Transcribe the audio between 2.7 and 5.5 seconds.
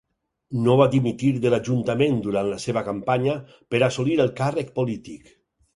campanya per assolir el càrrec polític.